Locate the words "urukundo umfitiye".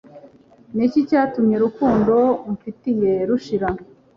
1.57-3.11